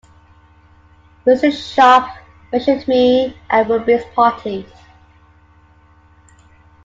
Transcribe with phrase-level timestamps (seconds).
[1.27, 1.51] Mr.
[1.53, 2.09] Sharpe
[2.51, 4.65] measured me at Ruby’s party.